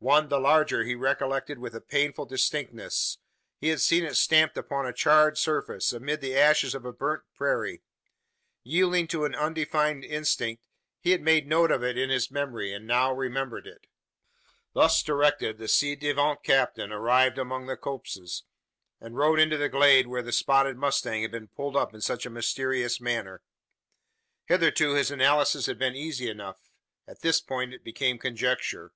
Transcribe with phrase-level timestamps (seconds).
[0.00, 3.18] One, the larger, he recollected with a painful distinctness.
[3.60, 7.22] He had seen it stamped upon a charred surface, amid the ashes of a burnt
[7.32, 7.84] prairie.
[8.64, 10.66] Yielding to an undefined instinct,
[10.98, 13.86] he had made a note of it in his memory, and now remembered it.
[14.74, 18.42] Thus directed, the ci devant captain arrived among the copses,
[19.00, 22.26] and rode into the glade where the spotted mustang had been pulled up in such
[22.26, 23.42] a mysterious manner.
[24.46, 26.68] Hitherto his analysis had been easy enough.
[27.06, 28.90] At this point it became conjecture.